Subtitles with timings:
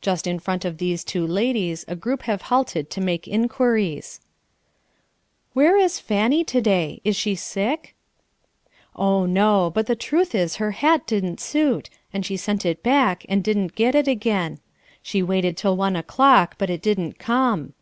[0.00, 4.20] Just in front of these two ladies a group have halted to make inquiries.
[5.52, 7.00] "Where is Fanny to day?
[7.02, 7.96] Is she sick?"
[8.94, 9.68] "Oh, no.
[9.74, 13.74] But the truth is her hat didn't suit, and she sent it back and didn't
[13.74, 14.60] get it again.
[15.02, 17.72] She waited till one o'clock, but it didn't come.